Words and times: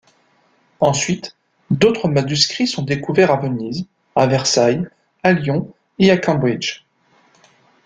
Ensuite, 0.79 1.37
d'autres 1.69 2.07
manuscrits 2.07 2.65
sont 2.65 2.81
découverts 2.81 3.29
à 3.29 3.35
Venise, 3.37 3.85
à 4.15 4.25
Versailles, 4.25 4.87
à 5.21 5.31
Lyon 5.31 5.71
et 5.99 6.09
à 6.09 6.17
Cambridge. 6.17 6.85